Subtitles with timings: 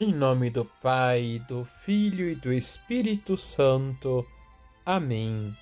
[0.00, 4.24] Em nome do Pai, do Filho e do Espírito Santo.
[4.86, 5.52] Amém.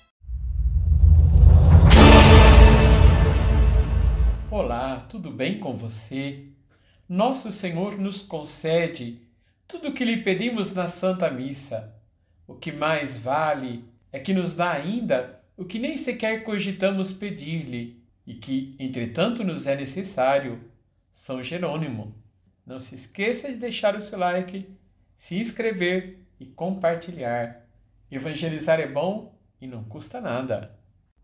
[4.51, 6.49] Olá, tudo bem com você?
[7.09, 9.23] Nosso Senhor nos concede
[9.67, 11.95] tudo o que lhe pedimos na Santa Missa.
[12.45, 18.03] O que mais vale é que nos dá ainda o que nem sequer cogitamos pedir-lhe
[18.23, 20.61] e que, entretanto, nos é necessário.
[21.11, 22.26] São Jerônimo.
[22.67, 24.69] Não se esqueça de deixar o seu like,
[25.15, 27.65] se inscrever e compartilhar.
[28.11, 30.77] Evangelizar é bom e não custa nada.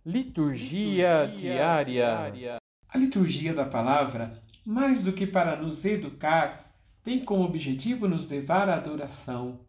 [0.06, 1.84] Liturgia, liturgia diária.
[1.84, 2.58] diária.
[2.88, 8.70] A liturgia da palavra, mais do que para nos educar, tem como objetivo nos levar
[8.70, 9.60] à adoração.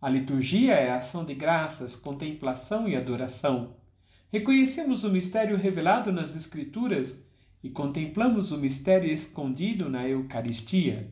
[0.00, 3.76] A liturgia é a ação de graças, contemplação e adoração.
[4.32, 7.22] Reconhecemos o mistério revelado nas Escrituras
[7.62, 11.08] e contemplamos o mistério escondido na Eucaristia.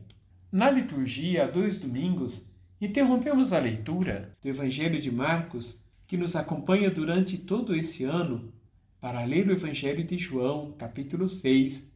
[0.51, 2.45] Na liturgia, há dois domingos,
[2.79, 8.51] interrompemos a leitura do Evangelho de Marcos, que nos acompanha durante todo esse ano,
[8.99, 11.89] para ler o Evangelho de João, capítulo 6,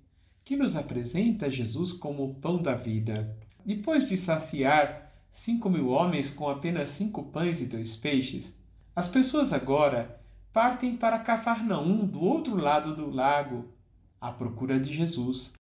[0.45, 3.35] que nos apresenta Jesus como o pão da vida.
[3.65, 8.57] Depois de saciar cinco mil homens com apenas cinco pães e dois peixes,
[8.95, 10.21] as pessoas agora
[10.53, 13.67] partem para Cafarnaum, do outro lado do lago,
[14.19, 15.53] à procura de Jesus.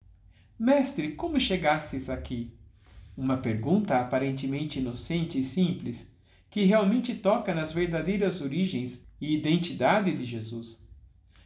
[0.59, 2.53] Mestre, como chegastes aqui?
[3.17, 6.11] Uma pergunta aparentemente inocente e simples,
[6.51, 10.83] que realmente toca nas verdadeiras origens e identidade de Jesus.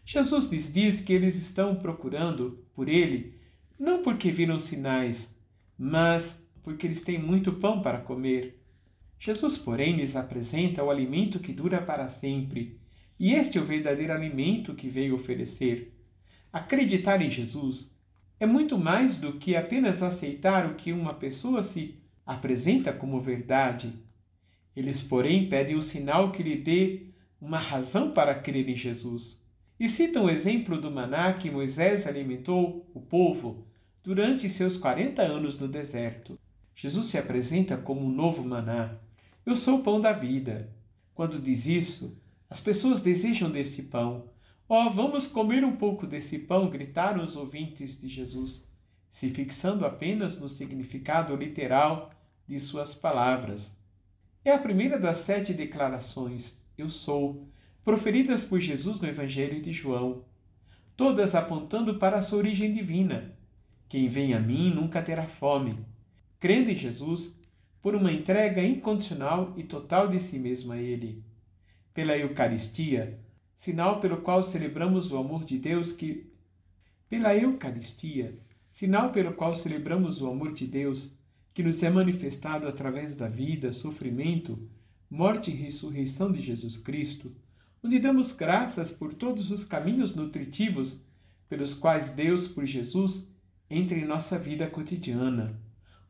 [0.04, 3.38] Jesus lhes diz que eles estão procurando por ele
[3.78, 5.32] não porque viram sinais,
[5.78, 8.60] mas porque eles têm muito pão para comer.
[9.20, 12.78] Jesus, porém, lhes apresenta o alimento que dura para sempre,
[13.18, 15.94] e este é o verdadeiro alimento que veio oferecer.
[16.52, 17.94] Acreditar em Jesus
[18.40, 23.92] é muito mais do que apenas aceitar o que uma pessoa se apresenta como verdade.
[24.74, 27.08] Eles, porém, pedem o sinal que lhe dê
[27.40, 29.44] uma razão para crer em Jesus.
[29.78, 33.66] E citam o exemplo do maná que Moisés alimentou o povo
[34.02, 36.38] durante seus 40 anos no deserto.
[36.74, 38.96] Jesus se apresenta como um novo maná.
[39.44, 40.72] Eu sou o pão da vida.
[41.14, 42.16] Quando diz isso,
[42.48, 44.24] as pessoas desejam desse pão,
[44.70, 48.70] Oh, vamos comer um pouco desse pão, gritaram os ouvintes de Jesus,
[49.08, 52.10] se fixando apenas no significado literal
[52.46, 53.74] de suas palavras.
[54.44, 57.48] É a primeira das sete declarações, Eu sou,
[57.82, 60.22] proferidas por Jesus no Evangelho de João,
[60.94, 63.34] todas apontando para a sua origem divina.
[63.88, 65.78] Quem vem a mim nunca terá fome.
[66.38, 67.40] Crendo em Jesus,
[67.80, 71.24] por uma entrega incondicional e total de si mesmo a Ele.
[71.94, 73.18] Pela Eucaristia,
[73.58, 76.30] sinal pelo qual celebramos o amor de Deus que
[77.08, 78.38] pela Eucaristia,
[78.70, 81.12] sinal pelo qual celebramos o amor de Deus
[81.52, 84.56] que nos é manifestado através da vida, sofrimento,
[85.10, 87.34] morte e ressurreição de Jesus Cristo,
[87.82, 91.04] onde damos graças por todos os caminhos nutritivos
[91.48, 93.28] pelos quais Deus, por Jesus,
[93.68, 95.60] entra em nossa vida cotidiana.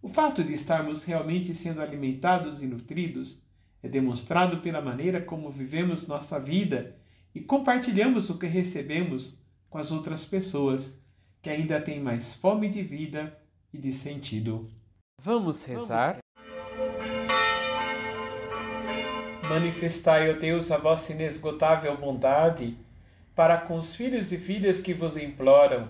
[0.03, 3.43] O fato de estarmos realmente sendo alimentados e nutridos
[3.83, 6.95] é demonstrado pela maneira como vivemos nossa vida
[7.39, 9.41] e compartilhamos o que recebemos
[9.71, 11.01] com as outras pessoas
[11.41, 13.39] que ainda têm mais fome de vida
[13.73, 14.69] e de sentido.
[15.23, 16.19] Vamos rezar?
[19.49, 22.77] Manifestai, ó Deus, a vossa inesgotável bondade
[23.37, 25.89] para com os filhos e filhas que vos imploram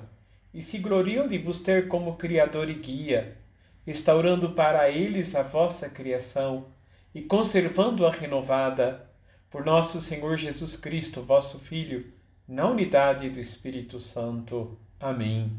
[0.53, 3.39] e se gloriam de vos ter como Criador e Guia,
[3.87, 6.67] restaurando para eles a vossa criação
[7.15, 9.09] e conservando-a renovada
[9.51, 12.07] por nosso Senhor Jesus Cristo, vosso Filho,
[12.47, 14.77] na unidade do Espírito Santo.
[14.99, 15.53] Amém.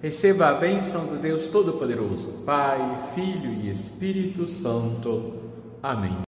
[0.00, 2.78] Receba a bênção do Deus Todo-Poderoso, Pai,
[3.14, 5.38] Filho e Espírito Santo.
[5.82, 6.29] Amém.